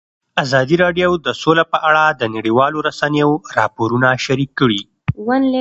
ازادي 0.43 0.75
راډیو 0.83 1.11
د 1.25 1.27
سوله 1.41 1.63
په 1.71 1.77
اړه 1.89 2.03
د 2.09 2.23
نړیوالو 2.35 2.77
رسنیو 2.89 3.31
راپورونه 3.57 4.07
شریک 4.25 4.51
کړي. 4.59 4.81